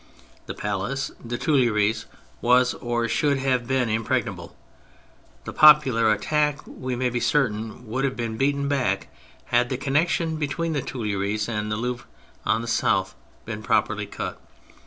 [0.47, 2.07] The palace (the Tuileries)
[2.41, 4.57] was, or should have been, impregnable.
[5.43, 9.09] The popular attack, we may be certain, would have been beaten back
[9.53, 12.07] had the connection between the Tuileries and the Louvre
[12.47, 13.13] on the south
[13.45, 14.41] been properly cut.